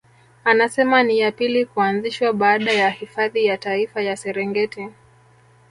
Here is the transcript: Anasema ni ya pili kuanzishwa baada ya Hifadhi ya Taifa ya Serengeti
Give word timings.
Anasema 0.43 1.03
ni 1.03 1.19
ya 1.19 1.31
pili 1.31 1.65
kuanzishwa 1.65 2.33
baada 2.33 2.71
ya 2.71 2.89
Hifadhi 2.89 3.45
ya 3.45 3.57
Taifa 3.57 4.01
ya 4.01 4.17
Serengeti 4.17 4.89